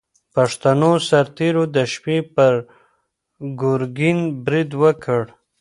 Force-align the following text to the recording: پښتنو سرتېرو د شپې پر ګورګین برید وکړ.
پښتنو 0.35 0.91
سرتېرو 1.07 1.63
د 1.75 1.77
شپې 1.93 2.17
پر 2.35 2.53
ګورګین 3.61 4.19
برید 4.45 4.71
وکړ. 4.81 5.21